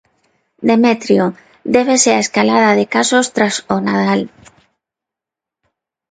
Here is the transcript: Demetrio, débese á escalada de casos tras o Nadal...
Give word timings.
Demetrio, 0.69 1.25
débese 1.73 2.09
á 2.13 2.19
escalada 2.25 2.71
de 2.79 2.85
casos 2.95 3.25
tras 3.35 3.55
o 3.75 3.77
Nadal... 3.85 4.21